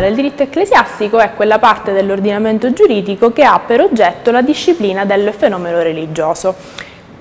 [0.00, 5.04] Allora, il diritto ecclesiastico è quella parte dell'ordinamento giuridico che ha per oggetto la disciplina
[5.04, 6.54] del fenomeno religioso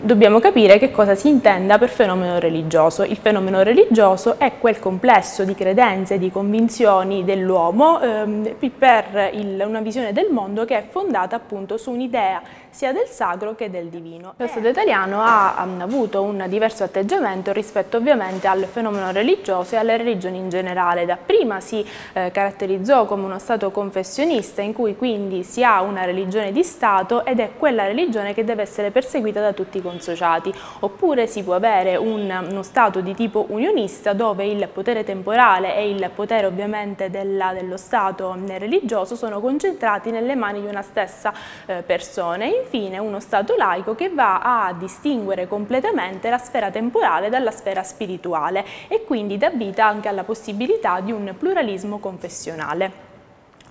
[0.01, 3.03] dobbiamo capire che cosa si intenda per fenomeno religioso.
[3.03, 9.81] Il fenomeno religioso è quel complesso di credenze, di convinzioni dell'uomo ehm, per il, una
[9.81, 14.33] visione del mondo che è fondata appunto su un'idea sia del sacro che del divino.
[14.37, 19.77] Lo Stato italiano ha, ha avuto un diverso atteggiamento rispetto ovviamente al fenomeno religioso e
[19.77, 21.05] alle religioni in generale.
[21.05, 26.51] Dapprima si eh, caratterizzò come uno Stato confessionista in cui quindi si ha una religione
[26.51, 31.27] di Stato ed è quella religione che deve essere perseguita da tutti i consociati, oppure
[31.27, 36.09] si può avere un, uno Stato di tipo unionista dove il potere temporale e il
[36.13, 41.33] potere ovviamente della, dello Stato religioso sono concentrati nelle mani di una stessa
[41.65, 47.51] eh, persona infine uno Stato laico che va a distinguere completamente la sfera temporale dalla
[47.51, 53.07] sfera spirituale e quindi dà vita anche alla possibilità di un pluralismo confessionale.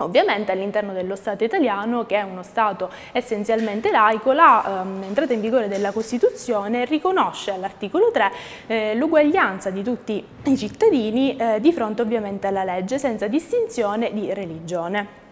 [0.01, 5.67] Ovviamente all'interno dello Stato italiano, che è uno Stato essenzialmente laico, l'entrata ehm, in vigore
[5.67, 8.31] della Costituzione riconosce all'articolo 3
[8.67, 14.33] eh, l'uguaglianza di tutti i cittadini eh, di fronte ovviamente alla legge, senza distinzione di
[14.33, 15.27] religione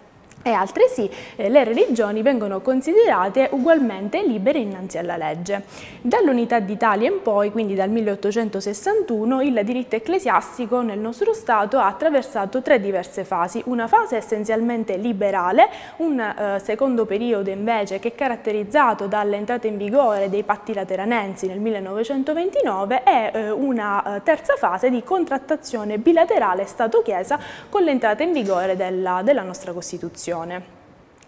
[0.47, 5.63] e altresì eh, le religioni vengono considerate ugualmente libere innanzi alla legge.
[6.01, 12.61] Dall'Unità d'Italia in poi, quindi dal 1861, il diritto ecclesiastico nel nostro Stato ha attraversato
[12.61, 13.61] tre diverse fasi.
[13.65, 20.29] Una fase essenzialmente liberale, un eh, secondo periodo invece che è caratterizzato dall'entrata in vigore
[20.29, 27.39] dei patti lateranensi nel 1929 e eh, una eh, terza fase di contrattazione bilaterale Stato-Chiesa
[27.69, 30.26] con l'entrata in vigore della, della nostra Costituzione.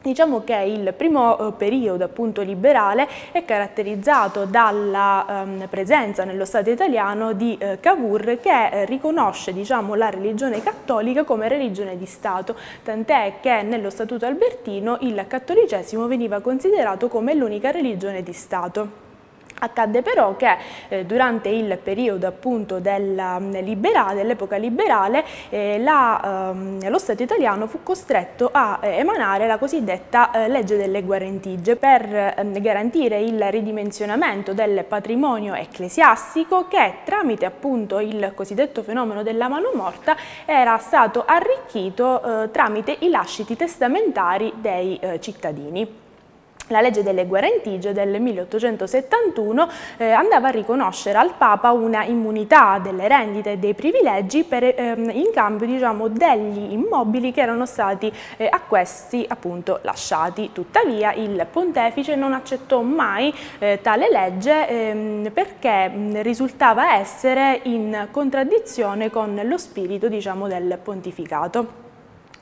[0.02, 6.70] Diciamo che il primo eh, periodo appunto liberale è caratterizzato dalla um, presenza nello Stato
[6.70, 12.56] italiano di uh, Cavour che eh, riconosce diciamo, la religione cattolica come religione di Stato,
[12.82, 19.09] tant'è che nello Statuto albertino il cattolicesimo veniva considerato come l'unica religione di Stato.
[19.60, 26.98] Accadde però che eh, durante il periodo appunto dell'epoca dell liberale eh, la, ehm, lo
[26.98, 32.60] Stato italiano fu costretto a eh, emanare la cosiddetta eh, legge delle guarentigie per ehm,
[32.62, 40.16] garantire il ridimensionamento del patrimonio ecclesiastico che tramite appunto il cosiddetto fenomeno della mano morta
[40.46, 46.08] era stato arricchito eh, tramite i lasciti testamentari dei eh, cittadini.
[46.70, 53.08] La legge delle guarentigie del 1871 eh, andava a riconoscere al Papa una immunità delle
[53.08, 58.48] rendite e dei privilegi per, ehm, in cambio diciamo, degli immobili che erano stati eh,
[58.50, 60.52] a questi appunto lasciati.
[60.54, 65.92] Tuttavia il pontefice non accettò mai eh, tale legge ehm, perché
[66.22, 71.89] risultava essere in contraddizione con lo spirito diciamo, del pontificato.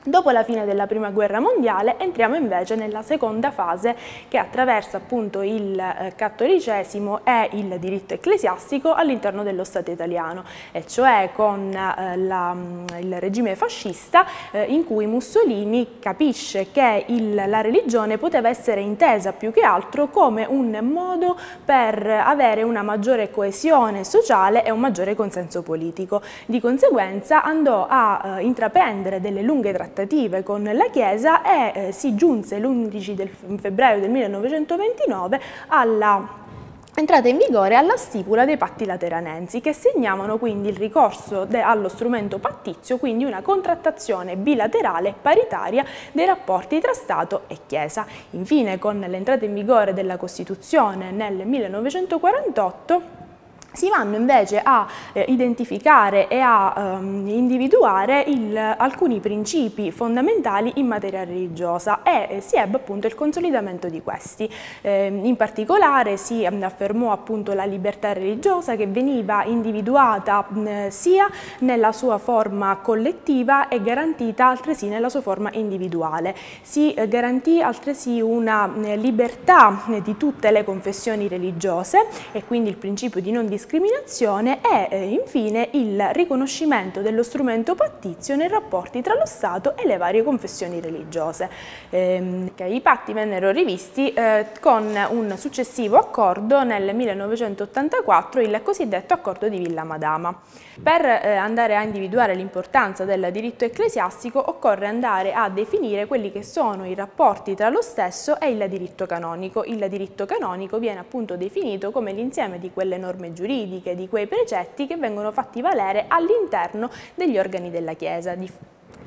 [0.04, 3.96] Dopo la fine della prima guerra mondiale entriamo invece nella seconda fase
[4.28, 10.86] che attraversa appunto il eh, cattolicesimo e il diritto ecclesiastico all'interno dello Stato italiano e
[10.86, 17.34] cioè con eh, la, mm, il regime fascista eh, in cui Mussolini capisce che il,
[17.34, 23.30] la religione poteva essere intesa più che altro come un modo per avere una maggiore
[23.32, 26.22] coesione sociale e un maggiore consenso politico.
[26.46, 32.14] Di conseguenza andò a intraprendere delle lunghe trattative trattative con la Chiesa e eh, si
[32.14, 36.46] giunse l'11 febbraio del 1929 alla
[36.94, 42.38] entrata in vigore alla stipula dei patti lateranensi che segnavano quindi il ricorso allo strumento
[42.38, 48.04] pattizio, quindi una contrattazione bilaterale paritaria dei rapporti tra Stato e Chiesa.
[48.30, 53.26] Infine con l'entrata in vigore della Costituzione nel 1948
[53.72, 60.86] si vanno invece a eh, identificare e a ehm, individuare il, alcuni principi fondamentali in
[60.86, 64.50] materia religiosa e eh, si ebbe appunto il consolidamento di questi.
[64.80, 71.92] Eh, in particolare si affermò appunto la libertà religiosa che veniva individuata eh, sia nella
[71.92, 76.34] sua forma collettiva e garantita altresì nella sua forma individuale.
[76.62, 82.76] Si eh, garantì altresì una eh, libertà di tutte le confessioni religiose e quindi il
[82.76, 89.02] principio di non discriminazione discriminazione e eh, infine il riconoscimento dello strumento pattizio nei rapporti
[89.02, 91.50] tra lo Stato e le varie confessioni religiose.
[91.90, 99.48] Eh, I patti vennero rivisti eh, con un successivo accordo nel 1984, il cosiddetto accordo
[99.48, 100.40] di Villa Madama.
[100.80, 106.44] Per eh, andare a individuare l'importanza del diritto ecclesiastico occorre andare a definire quelli che
[106.44, 109.64] sono i rapporti tra lo stesso e il diritto canonico.
[109.64, 114.26] Il diritto canonico viene appunto definito come l'insieme di quelle norme giuridiche giuridiche di quei
[114.26, 118.34] precetti che vengono fatti valere all'interno degli organi della Chiesa,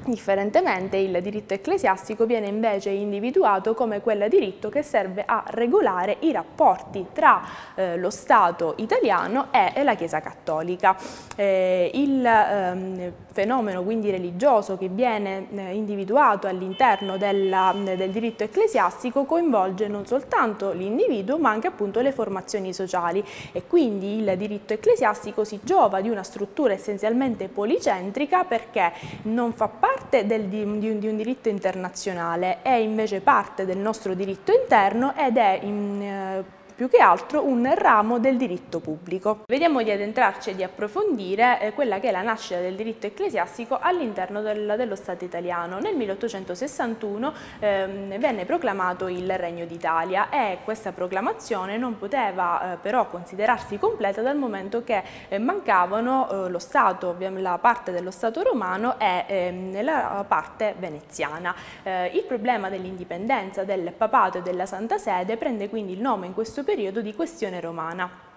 [0.03, 6.31] Differentemente il diritto ecclesiastico viene invece individuato come quel diritto che serve a regolare i
[6.31, 7.43] rapporti tra
[7.75, 10.97] eh, lo Stato italiano e la Chiesa cattolica.
[11.35, 19.87] Eh, il ehm, fenomeno quindi religioso che viene eh, individuato all'interno del diritto ecclesiastico coinvolge
[19.87, 25.59] non soltanto l'individuo ma anche appunto le formazioni sociali e quindi il diritto ecclesiastico si
[25.61, 28.91] giova di una struttura essenzialmente policentrica perché
[29.23, 33.65] non fa parte parte del, di, di, un, di, un, diritto internazionale, è invece parte
[33.65, 36.43] del nostro diritto interno ed è in, eh,
[36.81, 39.43] più che altro un ramo del diritto pubblico.
[39.45, 43.77] Vediamo di addentrarci e di approfondire eh, quella che è la nascita del diritto ecclesiastico
[43.79, 45.77] all'interno del, dello Stato italiano.
[45.77, 53.07] Nel 1861 ehm, venne proclamato il Regno d'Italia e questa proclamazione non poteva eh, però
[53.07, 58.99] considerarsi completa dal momento che eh, mancavano eh, lo Stato, la parte dello Stato romano
[58.99, 61.53] e ehm, la parte veneziana.
[61.83, 66.33] Eh, il problema dell'indipendenza del papato e della Santa Sede prende quindi il nome in
[66.33, 68.29] questo periodo periodo di questione romana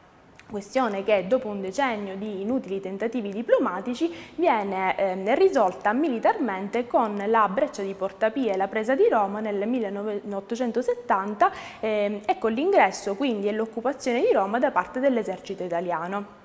[0.51, 7.49] questione che dopo un decennio di inutili tentativi diplomatici viene eh, risolta militarmente con la
[7.49, 13.47] breccia di Portapia e la presa di Roma nel 1870 eh, e con l'ingresso quindi
[13.49, 16.44] e l'occupazione di Roma da parte dell'esercito italiano.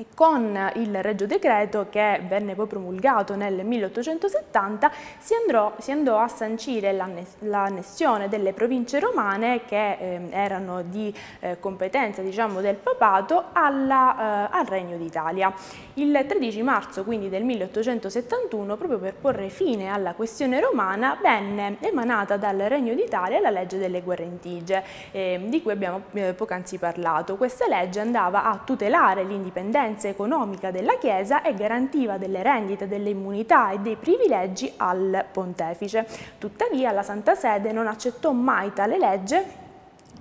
[0.00, 6.20] E con il Regio Decreto che venne poi promulgato nel 1870 si, andrò, si andò
[6.20, 6.92] a sancire
[7.40, 14.56] l'annessione delle province romane che eh, erano di eh, competenza diciamo, del papato alla, eh,
[14.60, 15.52] al Regno d'Italia.
[15.94, 22.36] Il 13 marzo quindi del 1871 proprio per porre fine alla questione romana venne emanata
[22.36, 27.34] dal Regno d'Italia la legge delle guerrentigie ehm, di cui abbiamo eh, poc'anzi parlato.
[27.34, 33.10] Questa legge andava a tutelare l'indipendenza l'indipendenza economica della Chiesa e garantiva delle rendite, delle
[33.10, 36.06] immunità e dei privilegi al pontefice.
[36.38, 39.66] Tuttavia la Santa Sede non accettò mai tale legge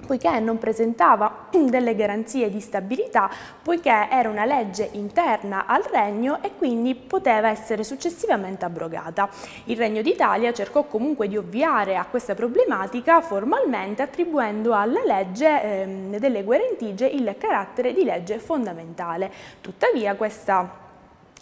[0.07, 3.29] poiché non presentava delle garanzie di stabilità,
[3.61, 9.29] poiché era una legge interna al Regno e quindi poteva essere successivamente abrogata.
[9.65, 16.17] Il Regno d'Italia cercò comunque di ovviare a questa problematica formalmente attribuendo alla legge ehm,
[16.17, 19.29] delle guerentigie il carattere di legge fondamentale.
[19.61, 20.85] Tuttavia questa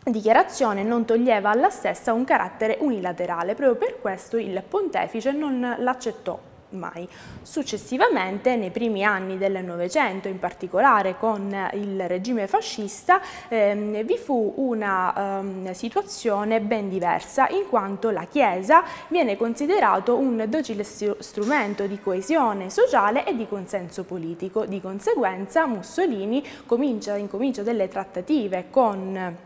[0.03, 6.53] dichiarazione non toglieva alla stessa un carattere unilaterale, proprio per questo il pontefice non l'accettò
[6.75, 7.07] mai.
[7.41, 14.53] Successivamente, nei primi anni del Novecento, in particolare con il regime fascista, ehm, vi fu
[14.57, 21.99] una ehm, situazione ben diversa, in quanto la Chiesa viene considerato un docile strumento di
[21.99, 24.65] coesione sociale e di consenso politico.
[24.65, 29.44] Di conseguenza Mussolini comincia, incomincia delle trattative con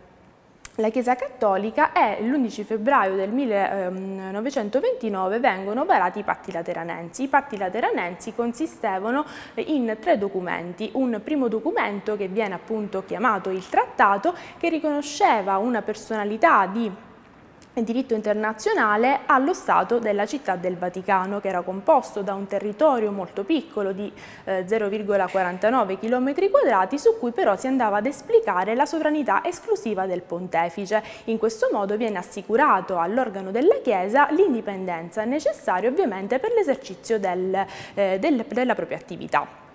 [0.79, 7.23] la Chiesa Cattolica e l'11 febbraio del 1929 vengono varati i patti lateranensi.
[7.23, 10.89] I patti lateranensi consistevano in tre documenti.
[10.93, 16.89] Un primo documento che viene appunto chiamato il trattato che riconosceva una personalità di
[17.73, 23.43] diritto internazionale allo Stato della città del Vaticano, che era composto da un territorio molto
[23.43, 24.11] piccolo di
[24.43, 30.21] eh, 0,49 km quadrati, su cui però si andava ad esplicare la sovranità esclusiva del
[30.21, 31.01] pontefice.
[31.25, 38.17] In questo modo viene assicurato all'organo della Chiesa l'indipendenza necessaria ovviamente per l'esercizio del, eh,
[38.19, 39.67] del, della propria attività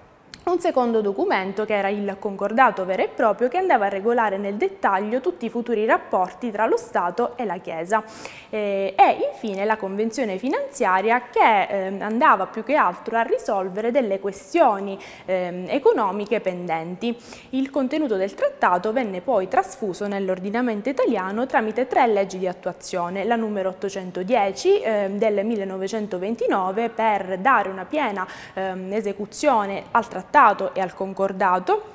[0.50, 4.56] un secondo documento che era il concordato vero e proprio che andava a regolare nel
[4.56, 8.04] dettaglio tutti i futuri rapporti tra lo Stato e la Chiesa
[8.50, 14.20] eh, e infine la convenzione finanziaria che eh, andava più che altro a risolvere delle
[14.20, 17.16] questioni eh, economiche pendenti.
[17.50, 23.36] Il contenuto del trattato venne poi trasfuso nell'ordinamento italiano tramite tre leggi di attuazione, la
[23.36, 30.80] numero 810 ehm, del 1929 per dare una piena ehm, esecuzione al trattato trattato e
[30.80, 31.92] al concordato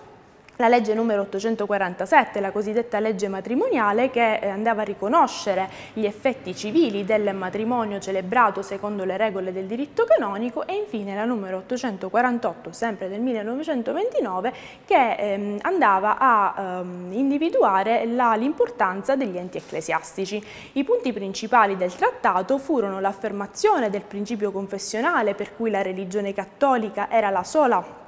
[0.55, 6.53] la legge numero 847, la cosiddetta legge matrimoniale, che eh, andava a riconoscere gli effetti
[6.53, 12.73] civili del matrimonio celebrato secondo le regole del diritto canonico e infine la numero 848,
[12.73, 14.53] sempre del 1929,
[14.85, 20.43] che ehm, andava a ehm, individuare l'importanza degli enti ecclesiastici.
[20.73, 27.09] I punti principali del trattato furono l'affermazione del principio confessionale per cui la religione cattolica
[27.09, 28.07] era la sola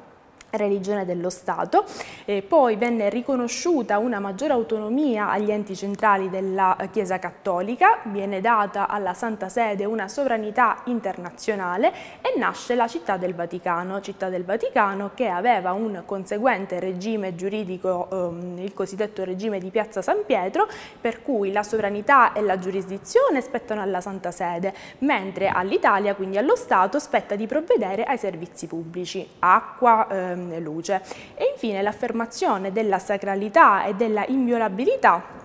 [0.51, 1.85] religione dello Stato,
[2.25, 8.41] eh, poi venne riconosciuta una maggiore autonomia agli enti centrali della eh, Chiesa Cattolica, viene
[8.41, 11.91] data alla Santa Sede una sovranità internazionale
[12.21, 18.07] e nasce la città del Vaticano, città del Vaticano che aveva un conseguente regime giuridico,
[18.11, 20.67] ehm, il cosiddetto regime di Piazza San Pietro,
[20.99, 26.55] per cui la sovranità e la giurisdizione spettano alla Santa Sede, mentre all'Italia, quindi allo
[26.55, 31.01] Stato, spetta di provvedere ai servizi pubblici, acqua, ehm, luce.
[31.35, 35.41] E infine l'affermazione della sacralità e della inviolabilità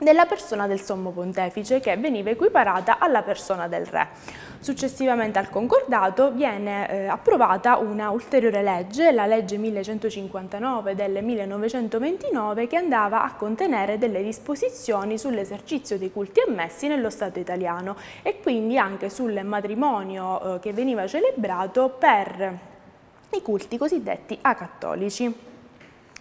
[0.00, 4.08] della persona del sommo pontefice che veniva equiparata alla persona del re.
[4.58, 12.76] Successivamente al concordato viene eh, approvata una ulteriore legge, la legge 1159 del 1929, che
[12.76, 19.08] andava a contenere delle disposizioni sull'esercizio dei culti ammessi nello Stato italiano e quindi anche
[19.08, 22.68] sul matrimonio eh, che veniva celebrato per
[23.36, 25.49] i culti cosiddetti acattolici.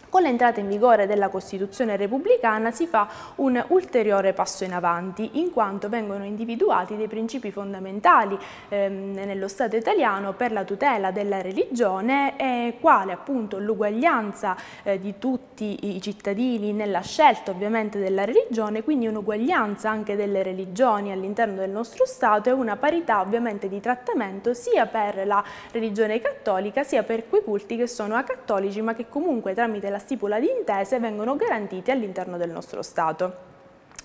[0.09, 5.51] Con l'entrata in vigore della Costituzione repubblicana si fa un ulteriore passo in avanti, in
[5.51, 8.35] quanto vengono individuati dei principi fondamentali
[8.69, 15.19] ehm, nello Stato italiano per la tutela della religione, e quale appunto l'uguaglianza eh, di
[15.19, 21.69] tutti i cittadini nella scelta ovviamente della religione, quindi un'uguaglianza anche delle religioni all'interno del
[21.69, 27.29] nostro Stato e una parità ovviamente di trattamento sia per la religione cattolica sia per
[27.29, 31.35] quei culti che sono acattolici ma che comunque tramite la la stipula di intese vengono
[31.35, 33.47] garantiti all'interno del nostro Stato.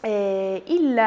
[0.00, 0.98] Eh, il,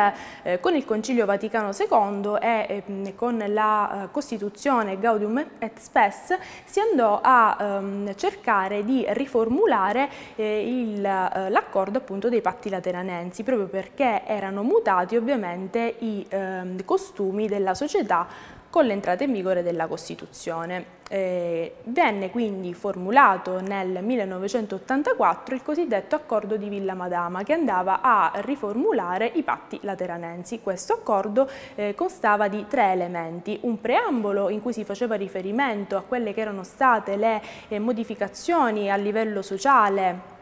[0.42, 6.36] eh, con il Concilio Vaticano II e eh, con la eh, Costituzione Gaudium et Spes
[6.66, 14.24] si andò a ehm, cercare di riformulare eh, eh, l'accordo dei patti lateranensi proprio perché
[14.26, 20.86] erano mutati ovviamente i ehm, costumi della società con l'entrata in vigore della Costituzione.
[21.10, 28.34] Eh, venne quindi formulato nel 1984 il cosiddetto accordo di Villa Madama che andava a
[28.36, 30.62] riformulare i patti lateranensi.
[30.62, 36.04] Questo accordo eh, constava di tre elementi, un preambolo in cui si faceva riferimento a
[36.04, 40.37] quelle che erano state le eh, modificazioni a livello sociale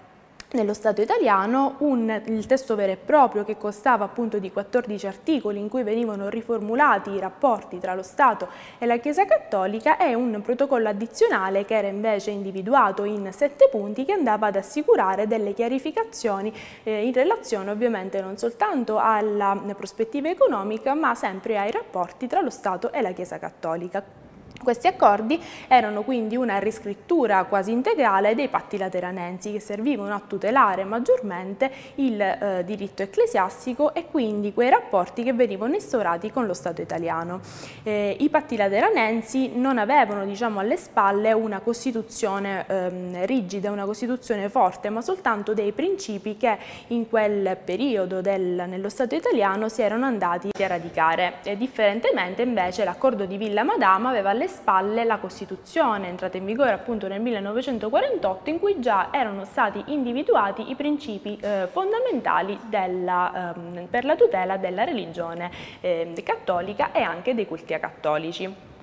[0.51, 5.59] nello Stato italiano un, il testo vero e proprio che costava appunto di 14 articoli
[5.59, 8.47] in cui venivano riformulati i rapporti tra lo Stato
[8.77, 14.05] e la Chiesa Cattolica e un protocollo addizionale che era invece individuato in sette punti
[14.05, 20.93] che andava ad assicurare delle chiarificazioni eh, in relazione ovviamente non soltanto alla prospettiva economica
[20.93, 24.24] ma sempre ai rapporti tra lo Stato e la Chiesa Cattolica.
[24.63, 30.83] Questi accordi erano quindi una riscrittura quasi integrale dei patti lateranensi che servivano a tutelare
[30.85, 36.81] maggiormente il eh, diritto ecclesiastico e quindi quei rapporti che venivano instaurati con lo Stato
[36.81, 37.41] italiano.
[37.83, 44.49] Eh, I patti lateranensi non avevano diciamo, alle spalle una Costituzione ehm, rigida, una Costituzione
[44.49, 46.57] forte, ma soltanto dei principi che
[46.87, 51.35] in quel periodo del, nello Stato italiano si erano andati a radicare.
[51.43, 56.71] E differentemente invece l'accordo di Villa Madama aveva alle spalle la Costituzione, entrata in vigore
[56.71, 63.87] appunto nel 1948, in cui già erano stati individuati i principi eh, fondamentali della, ehm,
[63.87, 68.74] per la tutela della religione eh, cattolica e anche dei culti cattolici.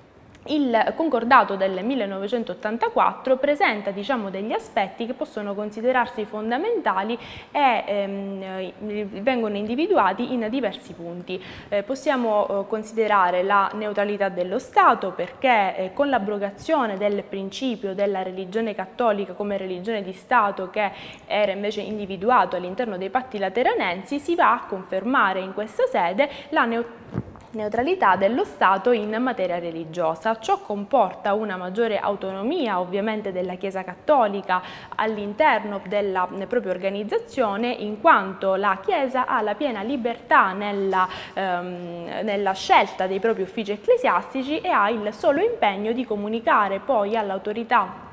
[0.45, 7.17] Il concordato del 1984 presenta diciamo, degli aspetti che possono considerarsi fondamentali
[7.51, 11.41] e ehm, vengono individuati in diversi punti.
[11.69, 18.21] Eh, possiamo eh, considerare la neutralità dello Stato perché eh, con l'abrogazione del principio della
[18.21, 20.91] religione cattolica come religione di Stato che
[21.25, 26.65] era invece individuato all'interno dei patti lateranensi si va a confermare in questa sede la
[26.65, 30.39] neutralità neutralità dello Stato in materia religiosa.
[30.39, 34.61] Ciò comporta una maggiore autonomia ovviamente della Chiesa Cattolica
[34.95, 42.53] all'interno della propria organizzazione in quanto la Chiesa ha la piena libertà nella, ehm, nella
[42.53, 48.11] scelta dei propri uffici ecclesiastici e ha il solo impegno di comunicare poi all'autorità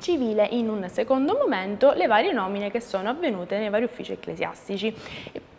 [0.00, 4.94] civile in un secondo momento le varie nomine che sono avvenute nei vari uffici ecclesiastici.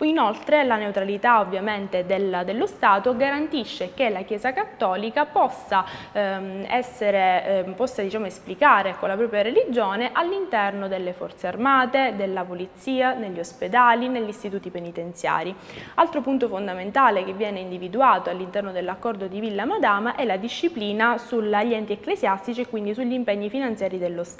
[0.01, 7.45] Inoltre la neutralità ovviamente del, dello Stato garantisce che la Chiesa Cattolica possa, ehm, essere,
[7.45, 13.38] ehm, possa diciamo, esplicare con la propria religione all'interno delle forze armate, della polizia, negli
[13.38, 15.53] ospedali, negli istituti penitenziari.
[15.95, 21.74] Altro punto fondamentale che viene individuato all'interno dell'accordo di Villa Madama è la disciplina sugli
[21.74, 24.30] enti ecclesiastici e quindi sugli impegni finanziari dello Stato.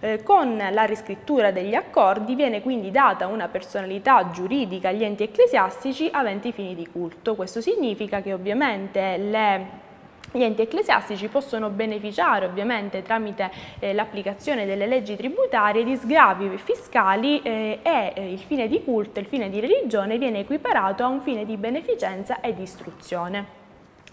[0.00, 6.08] Eh, con la riscrittura degli accordi viene quindi data una personalità giuridica agli enti ecclesiastici
[6.12, 7.34] aventi fini di culto.
[7.34, 9.80] Questo significa che ovviamente le
[10.34, 13.50] Gli enti ecclesiastici possono beneficiare ovviamente tramite
[13.80, 19.20] eh, l'applicazione delle leggi tributarie di sgravi fiscali eh, e eh, il fine di culto,
[19.20, 23.61] il fine di religione viene equiparato a un fine di beneficenza e di istruzione.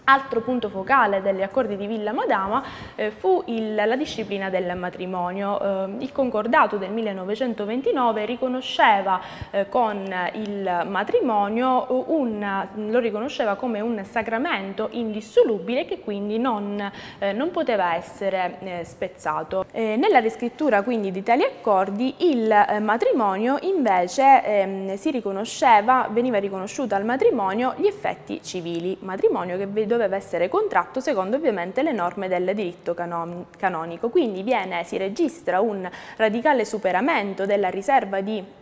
[0.04, 2.62] Altro punto focale degli accordi di Villa Madama
[2.96, 5.60] eh, fu il, la disciplina del matrimonio.
[5.60, 14.02] Eh, il concordato del 1929 riconosceva eh, con il matrimonio un, lo riconosceva come un
[14.04, 19.66] sacramento indissolubile che quindi non, eh, non poteva essere eh, spezzato.
[19.70, 22.48] Eh, nella riscrittura quindi di tali accordi il
[22.80, 29.89] matrimonio invece ehm, si riconosceva, veniva riconosciuto al matrimonio gli effetti civili, matrimonio che doveva
[29.90, 34.08] doveva essere contratto secondo ovviamente le norme del diritto canonico.
[34.08, 38.58] Quindi viene, si registra un radicale superamento della riserva di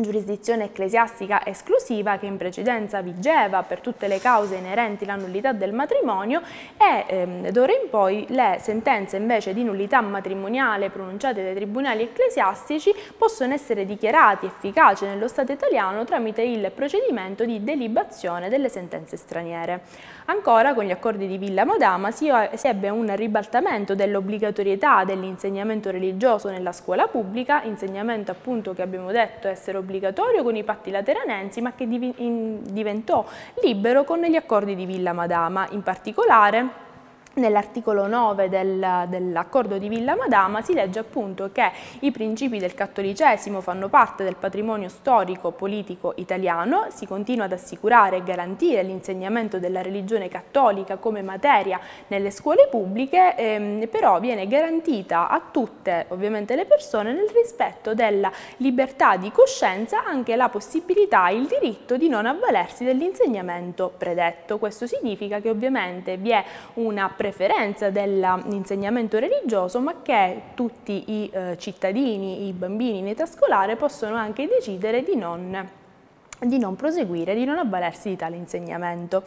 [0.00, 5.72] giurisdizione ecclesiastica esclusiva che in precedenza vigeva per tutte le cause inerenti alla nullità del
[5.72, 6.40] matrimonio
[6.76, 12.94] e ehm, d'ora in poi le sentenze invece di nullità matrimoniale pronunciate dai tribunali ecclesiastici
[13.16, 19.80] possono essere dichiarati efficaci nello Stato italiano tramite il procedimento di delibazione delle sentenze straniere.
[20.26, 26.50] Ancora con gli accordi di Villa Madama si, si ebbe un ribaltamento dell'obbligatorietà dell'insegnamento religioso
[26.50, 31.62] nella scuola pubblica, insegnamento appunto che abbiamo detto essere obbligatorio obbligatorio con i patti lateranensi
[31.62, 33.24] ma che diventò
[33.62, 35.66] libero con gli accordi di Villa Madama.
[35.70, 36.86] In particolare
[37.38, 43.60] Nell'articolo 9 del, dell'accordo di Villa Madama si legge appunto che i principi del cattolicesimo
[43.60, 49.82] fanno parte del patrimonio storico politico italiano, si continua ad assicurare e garantire l'insegnamento della
[49.82, 51.78] religione cattolica come materia
[52.08, 58.32] nelle scuole pubbliche, ehm, però viene garantita a tutte ovviamente le persone nel rispetto della
[58.56, 64.58] libertà di coscienza anche la possibilità, il diritto di non avvalersi dell'insegnamento predetto.
[64.58, 71.30] Questo significa che ovviamente vi è una presenza preferenza dell'insegnamento religioso, ma che tutti i
[71.32, 75.77] eh, cittadini, i bambini in età scolare possono anche decidere di non
[76.40, 79.22] di non proseguire, di non avvalersi di tale insegnamento.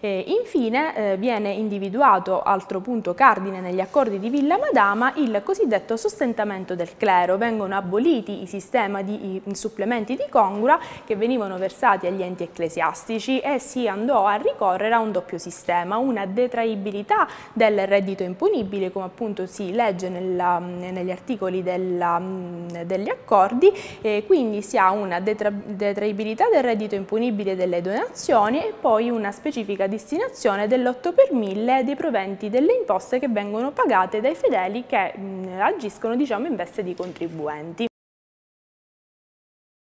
[0.00, 5.96] E infine eh, viene individuato, altro punto cardine negli accordi di Villa Madama, il cosiddetto
[5.96, 7.36] sostentamento del clero.
[7.36, 13.40] Vengono aboliti i sistemi di i supplementi di congrua che venivano versati agli enti ecclesiastici
[13.40, 19.06] e si andò a ricorrere a un doppio sistema, una detraibilità del reddito imponibile, come
[19.06, 22.20] appunto si legge nella, negli articoli della,
[22.84, 28.72] degli accordi, e quindi si ha una detra, detraibilità del reddito imponibile delle donazioni e
[28.78, 34.34] poi una specifica destinazione dell'8 per 1000 dei proventi delle imposte che vengono pagate dai
[34.34, 37.86] fedeli che mh, agiscono diciamo, in veste di contribuenti.